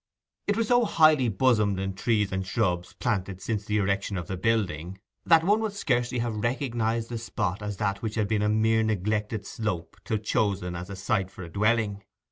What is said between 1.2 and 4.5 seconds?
bosomed in trees and shrubs planted since the erection of the